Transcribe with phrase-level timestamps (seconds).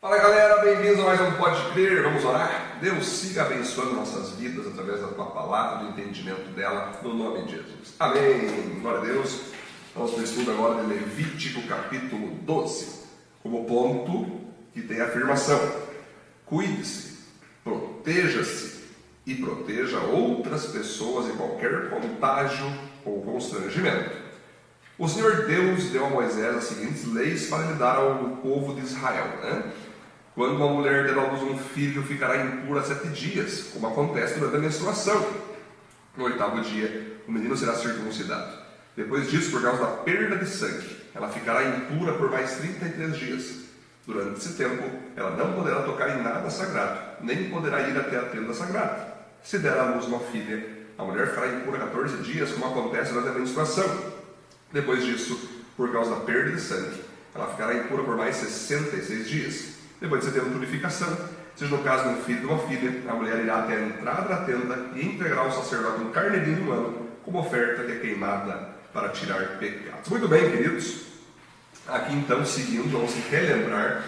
[0.00, 2.78] Fala galera, bem-vindos a mais um Pode Crer, vamos orar?
[2.80, 7.56] Deus siga abençoando nossas vidas através da tua palavra, do entendimento dela, no nome de
[7.56, 7.96] Jesus.
[7.98, 8.78] Amém.
[8.80, 9.40] Glória a Deus.
[9.96, 13.06] Vamos para o estudo agora de Levítico capítulo 12,
[13.42, 14.40] como ponto
[14.72, 15.58] que tem a afirmação:
[16.46, 17.18] cuide-se,
[17.64, 18.84] proteja-se
[19.26, 22.72] e proteja outras pessoas de qualquer contágio
[23.04, 24.28] ou constrangimento.
[24.96, 28.80] O Senhor Deus deu a Moisés as seguintes leis para lhe dar ao povo de
[28.80, 29.26] Israel.
[29.42, 29.72] Né?
[30.38, 34.54] Quando uma mulher der à luz um filho, ficará impura sete dias, como acontece durante
[34.54, 35.28] a menstruação.
[36.16, 38.56] No oitavo dia, o menino será circuncidado.
[38.96, 43.64] Depois disso, por causa da perda de sangue, ela ficará impura por mais 33 dias.
[44.06, 48.26] Durante esse tempo, ela não poderá tocar em nada sagrado, nem poderá ir até a
[48.26, 49.12] tenda sagrada.
[49.42, 50.64] Se der à luz uma filha,
[50.96, 54.14] a mulher ficará impura 14 dias, como acontece durante a menstruação.
[54.72, 55.36] Depois disso,
[55.76, 57.02] por causa da perda de sangue,
[57.34, 59.77] ela ficará impura por mais 66 dias.
[60.00, 61.16] Depois de você ter a purificação,
[61.56, 64.28] seja no caso de um filho ou uma filha, a mulher irá até a entrada
[64.28, 69.08] da tenda e entregará ao sacerdote um carneirinho humano como oferta que é queimada para
[69.08, 70.08] tirar pecados.
[70.08, 71.08] Muito bem, queridos.
[71.86, 74.04] Aqui então, seguindo, vamos relembrar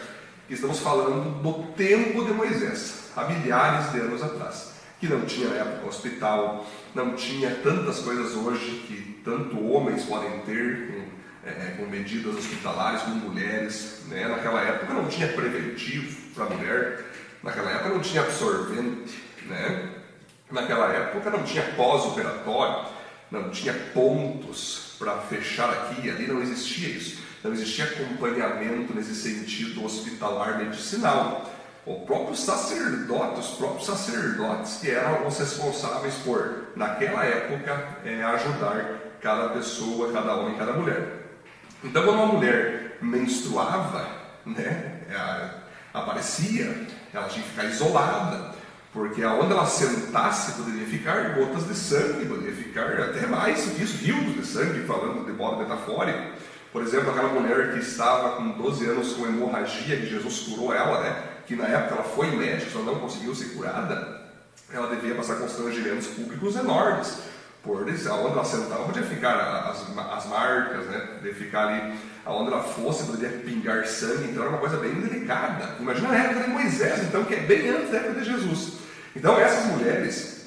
[0.47, 5.49] que estamos falando do tempo de Moisés, há milhares de anos atrás, que não tinha
[5.49, 11.09] época hospital, não tinha tantas coisas hoje que tanto homens podem ter,
[11.45, 14.03] é, com medidas hospitalares, com mulheres.
[14.09, 14.29] Né?
[14.29, 17.05] Naquela época não tinha preventivo para mulher,
[17.43, 19.91] naquela época não tinha absorvente, né?
[20.51, 22.87] naquela época não tinha pós-operatório,
[23.31, 27.21] não tinha pontos para fechar aqui e ali, não existia isso.
[27.43, 31.51] Não existia acompanhamento nesse sentido hospitalar medicinal.
[31.87, 39.01] O próprio sacerdote, os próprios sacerdotes que eram os responsáveis por, naquela época, é, ajudar
[39.23, 41.30] cada pessoa, cada homem, cada mulher.
[41.83, 44.07] Então, quando uma mulher menstruava,
[44.45, 45.65] né, ela
[45.95, 48.55] aparecia, ela tinha que ficar isolada,
[48.93, 53.83] porque aonde ela sentasse poderia ficar gotas de sangue, poderia ficar até mais do que
[53.83, 56.19] isso, rios de sangue, falando de modo metafórico.
[56.71, 61.01] Por exemplo, aquela mulher que estava com 12 anos com hemorragia, que Jesus curou ela,
[61.01, 64.21] né, que na época ela foi médica, só não conseguiu ser curada,
[64.73, 67.30] ela devia passar constrangimentos públicos enormes
[67.63, 69.35] por aonde ela sentava podia ficar
[69.71, 70.99] as, as marcas, né?
[71.17, 71.95] Podia ficar ali
[72.25, 75.77] aonde ela fosse, poderia pingar sangue, então era uma coisa bem delicada.
[75.79, 78.79] Imagina a época de Moisés, então, que é bem antes da época de Jesus.
[79.15, 80.47] Então essas mulheres,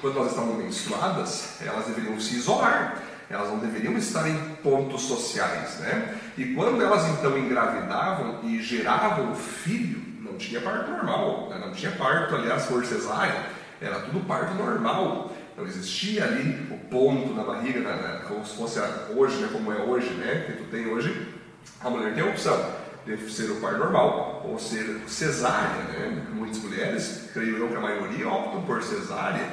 [0.00, 3.02] quando elas estavam menstruadas, elas deveriam se isolar.
[3.30, 6.16] Elas não deveriam estar em pontos sociais, né?
[6.38, 11.58] E quando elas então engravidavam e geravam o filho, não tinha parto normal, né?
[11.60, 13.46] não tinha parto, aliás, por cesárea,
[13.82, 15.30] era tudo parto normal.
[15.58, 18.78] Não existia ali o ponto na barriga, como se fosse
[19.12, 21.34] hoje, né, como é hoje, né, que tu tem hoje.
[21.80, 22.64] A mulher tem a opção
[23.04, 25.82] de ser o parto normal ou ser cesárea.
[25.82, 26.26] Né?
[26.32, 29.44] Muitas mulheres, creio eu que a maioria, optam por cesárea,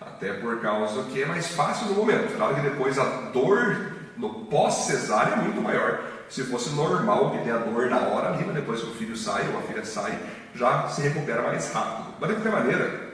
[0.00, 2.34] até por causa que é mais fácil no momento.
[2.36, 6.02] Claro que depois a dor no pós-cesárea é muito maior.
[6.28, 9.16] Se fosse normal, que tem a dor na hora ali, mas depois que o filho
[9.16, 10.18] sai ou a filha sai,
[10.56, 12.14] já se recupera mais rápido.
[12.18, 13.11] Mas de qualquer maneira,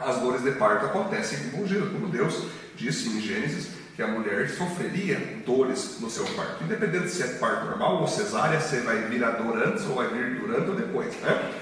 [0.00, 5.42] as dores de parto acontecem com como Deus disse em Gênesis que a mulher sofreria
[5.44, 9.32] dores no seu parto, independente se é parto normal ou cesárea, se vai vir a
[9.32, 11.52] dor antes ou vai vir durante ou depois, né?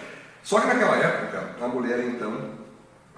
[0.43, 2.51] Só que naquela época, a mulher então,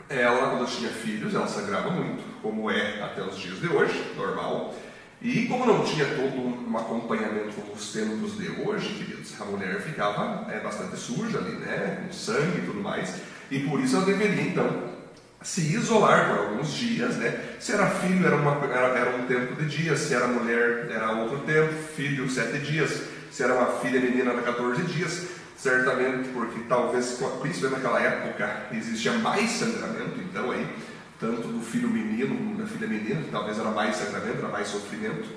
[0.08, 4.72] ela quando tinha filhos, ela sangrava muito, como é até os dias de hoje, normal.
[5.20, 9.80] E como não tinha todo um acompanhamento como os tempos de hoje, queridos, a mulher
[9.80, 12.04] ficava é, bastante suja ali, né?
[12.06, 13.16] Com sangue e tudo mais.
[13.50, 14.97] E por isso ela deveria então
[15.42, 17.56] se isolar por alguns dias, né?
[17.60, 21.12] Se era filho, era, uma, era, era, um tempo de dias, se era mulher, era
[21.12, 26.60] outro tempo, filho, sete dias, se era uma filha menina, era 14 dias, certamente, porque
[26.68, 30.66] talvez, principalmente naquela época, existia mais sangramento, então aí,
[31.20, 35.28] tanto do filho menino como da filha menina, talvez era mais sangramento, era mais sofrimento,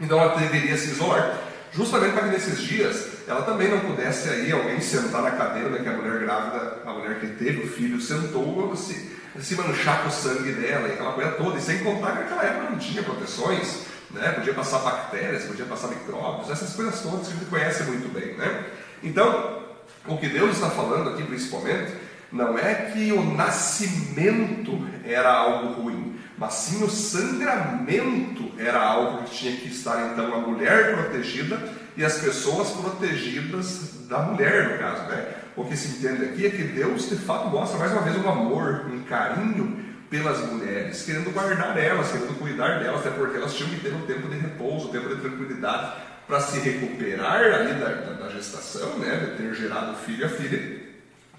[0.00, 1.38] então ela deveria se isolar.
[1.72, 5.80] Justamente para que nesses dias ela também não pudesse aí alguém sentar na cadeira, né,
[5.80, 10.08] que a mulher grávida, a mulher que teve o filho sentou, se, se manchar com
[10.08, 13.02] o sangue dela e aquela coisa toda, e sem contar que naquela época não tinha
[13.02, 17.82] proteções, né, podia passar bactérias, podia passar micróbios, essas coisas todas que a gente conhece
[17.84, 18.66] muito bem, né?
[19.02, 19.64] Então,
[20.06, 21.92] o que Deus está falando aqui principalmente,
[22.30, 29.36] não é que o nascimento era algo ruim, mas sim o sangramento era algo que
[29.36, 31.60] tinha que estar então a mulher protegida
[31.96, 35.02] e as pessoas protegidas da mulher, no caso.
[35.04, 35.43] Né?
[35.56, 38.28] O que se entende aqui é que Deus de fato mostra mais uma vez um
[38.28, 43.70] amor, um carinho pelas mulheres, querendo guardar elas, querendo cuidar delas, até porque elas tinham
[43.70, 45.92] que ter um tempo de repouso, um tempo de tranquilidade
[46.26, 50.82] para se recuperar ali da, da, da, gestação, né, de ter gerado filho a filha,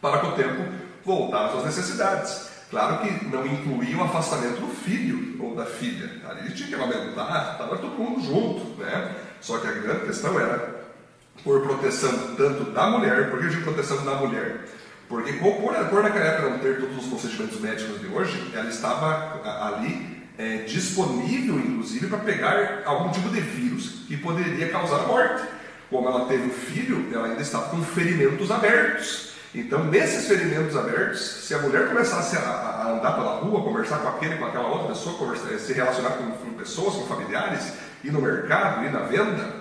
[0.02, 0.64] para que o tempo
[1.04, 2.50] voltar às suas necessidades.
[2.70, 6.10] Claro que não incluía o afastamento do filho ou da filha.
[6.28, 8.82] Ali tinha que lamentar, estava todo mundo junto.
[8.82, 9.16] Né?
[9.40, 10.75] Só que a grande questão era
[11.44, 14.66] por proteção tanto da mulher, por que eu digo proteção da mulher?
[15.08, 20.16] Porque por, por naquela não ter todos os procedimentos médicos de hoje, ela estava ali
[20.38, 25.48] é, disponível, inclusive, para pegar algum tipo de vírus que poderia causar a morte.
[25.90, 29.36] Como ela teve o filho, ela ainda estava com ferimentos abertos.
[29.54, 34.10] Então, nesses ferimentos abertos, se a mulher começasse a, a andar pela rua, conversar com
[34.10, 37.72] aquele, com aquela outra pessoa, se relacionar com, com, pessoas, com familiares,
[38.04, 39.54] ir no mercado, ir na venda,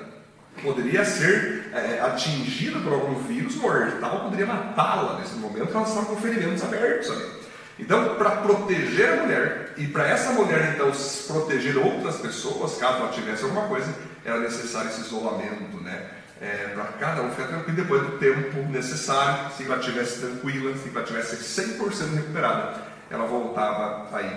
[0.63, 6.17] poderia ser é, atingida por algum vírus mortal, poderia matá-la nesse momento, ela estava com
[6.17, 7.45] ferimentos abertos ali.
[7.77, 10.93] Então, para proteger a mulher e para essa mulher então
[11.27, 13.93] proteger outras pessoas, caso ela tivesse alguma coisa,
[14.25, 16.11] era necessário esse isolamento, né?
[16.41, 20.89] É, para cada um ficar tranquilo depois do tempo necessário, se ela estivesse tranquila, se
[20.91, 24.37] ela estivesse 100% recuperada, ela voltava aí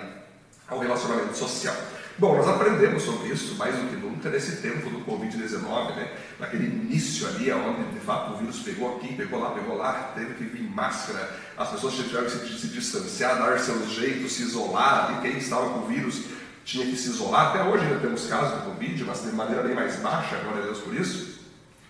[0.67, 1.75] ao relacionamento social.
[2.19, 6.11] Bom, nós aprendemos sobre isso mais do que nunca nesse tempo do Covid-19, né?
[6.39, 10.33] naquele início ali, onde de fato o vírus pegou aqui, pegou lá, pegou lá, teve
[10.33, 15.19] que vir máscara, as pessoas tiveram que se, se distanciar, dar seus jeitos, se isolar,
[15.19, 16.23] e quem estava com o vírus
[16.65, 17.49] tinha que se isolar.
[17.49, 20.65] Até hoje ainda temos casos de Covid, mas de maneira bem mais baixa, glória a
[20.65, 21.39] Deus por isso.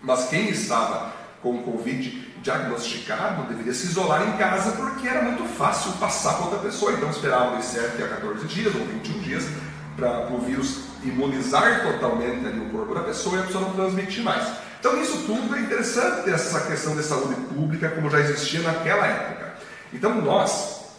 [0.02, 5.46] Mas quem estava com o Covid diagnosticado deveria se isolar em casa porque era muito
[5.46, 6.92] fácil passar para outra pessoa.
[6.92, 9.44] Então esperava de 7 a 14 dias ou 21 dias
[9.98, 14.24] para o vírus imunizar totalmente ali o corpo da pessoa e a pessoa não transmitir
[14.24, 14.48] mais.
[14.80, 19.08] Então, isso tudo é interessante ter essa questão de saúde pública, como já existia naquela
[19.08, 19.56] época.
[19.92, 20.92] Então, nós,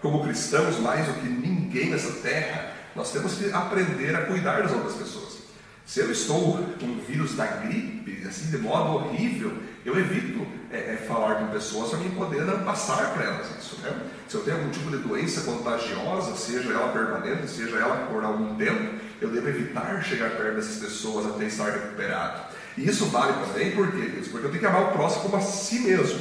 [0.00, 4.72] como cristãos, mais do que ninguém nessa terra, nós temos que aprender a cuidar das
[4.72, 5.38] outras pessoas.
[5.84, 9.52] Se eu estou com o vírus da gripe, assim, de modo horrível,
[9.84, 13.80] eu evito é, é, falar com pessoas para mim poder não passar para elas isso.
[13.82, 13.92] Né?
[14.28, 18.54] Se eu tenho algum tipo de doença contagiosa, seja ela permanente, seja ela por algum
[18.54, 22.42] tempo, eu devo evitar chegar perto dessas pessoas até estar recuperado.
[22.78, 24.22] E isso vale também por quê?
[24.30, 26.20] Porque eu tenho que amar o próximo como a si mesmo.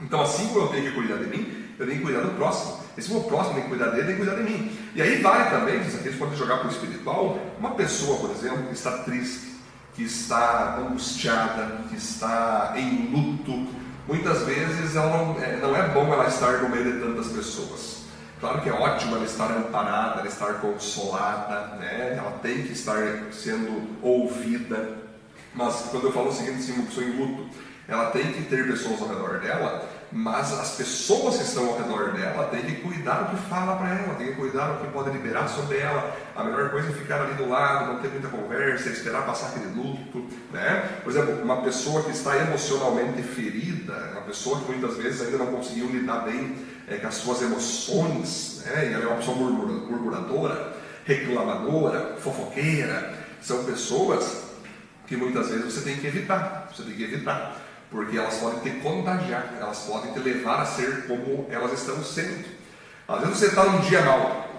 [0.00, 2.78] Então, assim como eu tenho que cuidar de mim, eu tenho que cuidar do próximo.
[2.96, 4.78] E se o próximo tem que cuidar dele, tem que cuidar de mim.
[4.94, 8.64] E aí vale também, isso aqui pode jogar para o espiritual, uma pessoa, por exemplo,
[8.68, 9.55] que está triste,
[9.96, 13.66] que está angustiada, que está em luto,
[14.06, 18.04] muitas vezes ela não, é, não é bom ela estar no meio de tantas pessoas.
[18.38, 22.14] Claro que é ótimo ela estar amparada, ela estar consolada, né?
[22.18, 22.98] ela tem que estar
[23.32, 24.98] sendo ouvida.
[25.54, 27.48] Mas quando eu falo o seguinte, se uma pessoa em luto,
[27.88, 32.12] ela tem que ter pessoas ao redor dela mas as pessoas que estão ao redor
[32.12, 35.10] dela têm que cuidar do que fala para ela, têm que cuidar do que pode
[35.10, 36.16] liberar sobre ela.
[36.34, 39.74] A melhor coisa é ficar ali do lado, não ter muita conversa, esperar passar aquele
[39.74, 40.26] luto.
[40.52, 41.00] Né?
[41.02, 45.46] Por exemplo, uma pessoa que está emocionalmente ferida, uma pessoa que muitas vezes ainda não
[45.46, 46.56] conseguiu lidar bem
[46.88, 48.90] é, com as suas emoções, né?
[48.90, 54.44] e ela é uma pessoa murmuradora, reclamadora, fofoqueira, são pessoas
[55.06, 57.65] que muitas vezes você tem que evitar, você tem que evitar
[57.96, 62.44] porque elas podem te contagiar, elas podem te levar a ser como elas estão sendo.
[63.08, 64.50] Às vezes você está num dia mal,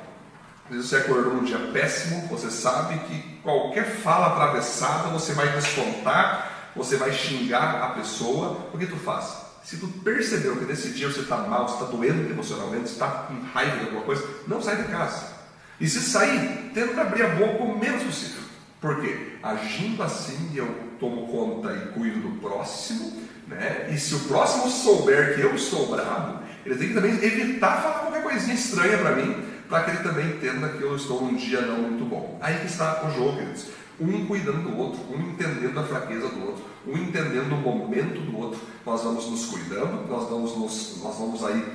[0.66, 5.50] às vezes você acordou num dia péssimo, você sabe que qualquer fala atravessada você vai
[5.50, 9.38] descontar, você vai xingar a pessoa, o que tu faz?
[9.64, 13.78] Se tu percebeu que nesse dia você está mal, está doendo emocionalmente, está com raiva
[13.78, 15.38] de alguma coisa, não sai de casa.
[15.80, 18.42] E se sair, tenta abrir a boca o menos possível.
[18.80, 19.38] Por quê?
[19.42, 20.68] Agindo assim, eu
[21.00, 23.90] tomo conta e cuido do próximo, né?
[23.92, 28.00] E se o próximo souber que eu estou bravo, ele tem que também evitar falar
[28.00, 29.36] qualquer coisinha estranha para mim,
[29.68, 32.38] para que ele também entenda que eu estou num dia não muito bom.
[32.42, 33.68] Aí que está o jogo, queridos.
[34.00, 38.38] Um cuidando do outro, um entendendo a fraqueza do outro, um entendendo o momento do
[38.38, 38.60] outro.
[38.86, 41.66] Nós vamos nos cuidando, nós vamos, nos, nós vamos aí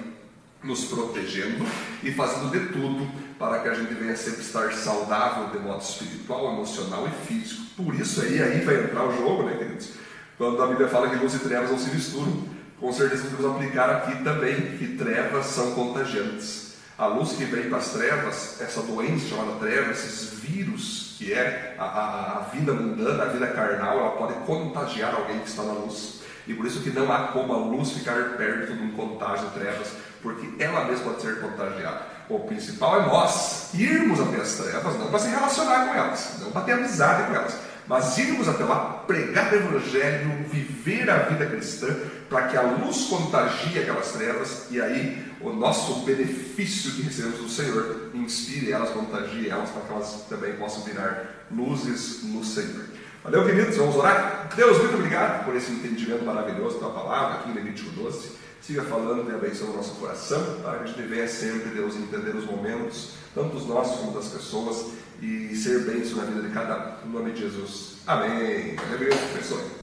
[0.62, 1.64] nos protegendo
[2.02, 3.11] e fazendo de tudo
[3.42, 7.62] para que a gente venha sempre estar saudável de modo espiritual, emocional e físico.
[7.76, 9.94] Por isso aí, aí vai entrar o jogo, né, queridos?
[10.38, 12.44] Quando a Bíblia fala que luz e trevas não se misturam,
[12.78, 16.76] com certeza podemos aplicar aqui também que trevas são contagiantes.
[16.96, 21.75] A luz que vem para as trevas, essa doença chamada treva, esses vírus que é
[21.76, 25.72] a, a, a vida mundana, a vida carnal, ela pode contagiar alguém que está na
[25.72, 26.20] luz.
[26.46, 29.54] E por isso que não há como a luz ficar perto de um contágio de
[29.54, 29.88] trevas,
[30.22, 32.12] porque ela mesma pode ser contagiada.
[32.32, 36.50] O principal é nós irmos até as trevas, não para se relacionar com elas, não
[36.50, 37.54] para ter amizade com elas,
[37.86, 41.94] mas irmos até lá, pregar o Evangelho, viver a vida cristã,
[42.30, 47.50] para que a luz contagie aquelas trevas e aí o nosso benefício que recebemos do
[47.50, 52.86] Senhor inspire elas, contagie elas, para que elas também possam virar luzes no Senhor.
[53.22, 54.48] Valeu, queridos, vamos orar?
[54.56, 58.41] Deus, muito obrigado por esse entendimento maravilhoso da palavra aqui em Levítico 12.
[58.62, 62.37] Siga falando e abençoando o nosso coração, para que a gente venha sempre, Deus, entender
[62.37, 67.00] os momentos, tanto dos nossos como das pessoas, e ser bênção na vida de cada
[67.04, 67.09] um.
[67.09, 67.97] Em nome de Jesus.
[68.07, 68.76] Amém.
[68.99, 69.81] Deus abençoe.